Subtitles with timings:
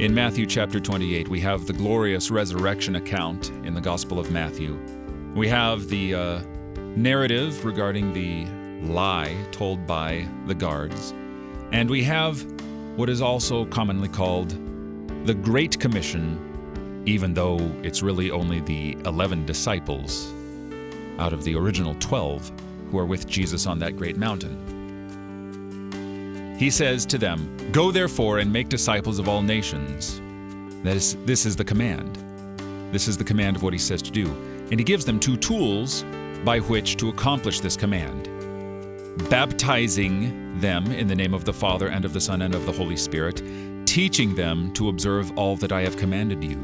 [0.00, 4.80] In Matthew chapter 28, we have the glorious resurrection account in the Gospel of Matthew.
[5.34, 6.40] We have the uh,
[6.96, 8.46] narrative regarding the
[8.90, 11.10] lie told by the guards.
[11.72, 12.42] And we have
[12.96, 14.56] what is also commonly called
[15.26, 20.32] the Great Commission, even though it's really only the 11 disciples
[21.18, 22.50] out of the original 12
[22.90, 24.79] who are with Jesus on that great mountain.
[26.60, 30.20] He says to them, Go therefore and make disciples of all nations.
[30.82, 32.18] That is, this is the command.
[32.92, 34.26] This is the command of what he says to do.
[34.70, 36.04] And he gives them two tools
[36.44, 38.28] by which to accomplish this command
[39.30, 42.72] baptizing them in the name of the Father and of the Son and of the
[42.72, 43.42] Holy Spirit,
[43.86, 46.58] teaching them to observe all that I have commanded you.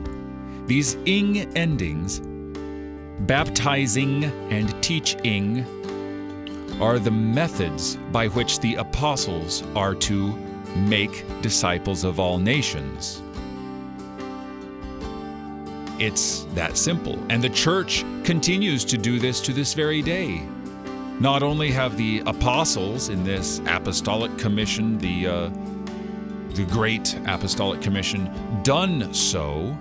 [0.67, 2.21] These ing endings,
[3.21, 5.65] baptizing and teaching,
[6.81, 10.35] are the methods by which the apostles are to
[10.77, 13.23] make disciples of all nations.
[15.99, 17.19] It's that simple.
[17.31, 20.43] And the church continues to do this to this very day.
[21.19, 25.51] Not only have the apostles in this apostolic commission, the, uh,
[26.53, 28.31] the great apostolic commission,
[28.63, 29.75] done so,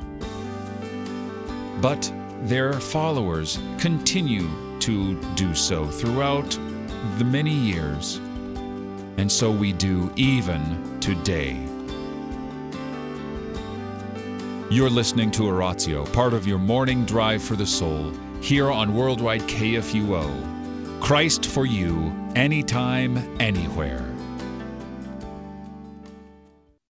[1.81, 2.09] but
[2.43, 6.57] their followers continue to do so throughout
[7.17, 8.17] the many years.
[9.17, 11.57] And so we do even today.
[14.69, 19.41] You're listening to Oratio, part of your morning drive for the soul, here on Worldwide
[19.41, 21.01] KFUO.
[21.01, 24.14] Christ for you, anytime, anywhere.